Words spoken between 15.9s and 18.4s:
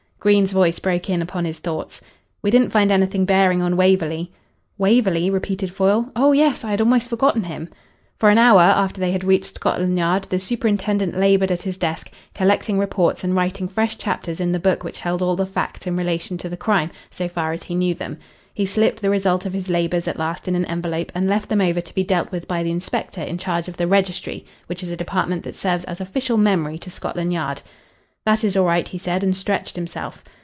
relation to the crime, so far as he knew them.